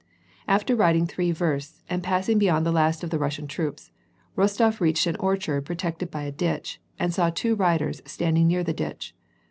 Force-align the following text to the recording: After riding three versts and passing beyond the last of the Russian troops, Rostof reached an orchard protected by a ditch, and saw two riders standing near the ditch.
After 0.47 0.75
riding 0.75 1.05
three 1.05 1.31
versts 1.31 1.83
and 1.87 2.01
passing 2.01 2.39
beyond 2.39 2.65
the 2.65 2.71
last 2.71 3.03
of 3.03 3.11
the 3.11 3.19
Russian 3.19 3.45
troops, 3.45 3.91
Rostof 4.35 4.79
reached 4.79 5.05
an 5.05 5.15
orchard 5.17 5.63
protected 5.65 6.09
by 6.09 6.23
a 6.23 6.31
ditch, 6.31 6.81
and 6.97 7.13
saw 7.13 7.29
two 7.29 7.53
riders 7.53 8.01
standing 8.07 8.47
near 8.47 8.63
the 8.63 8.73
ditch. 8.73 9.13